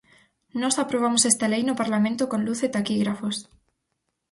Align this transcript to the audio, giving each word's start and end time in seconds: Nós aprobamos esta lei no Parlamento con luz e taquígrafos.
Nós 0.61 0.75
aprobamos 0.83 1.23
esta 1.31 1.47
lei 1.53 1.63
no 1.65 1.79
Parlamento 1.81 2.23
con 2.31 2.39
luz 2.47 2.59
e 2.67 2.69
taquígrafos. 2.75 3.37